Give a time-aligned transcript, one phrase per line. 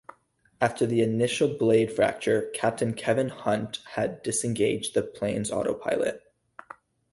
[0.59, 6.23] After the initial blade fracture, Captain Kevin Hunt had disengaged the plane's autopilot.